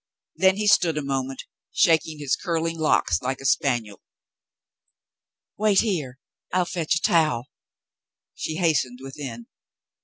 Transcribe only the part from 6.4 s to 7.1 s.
I'll fetch a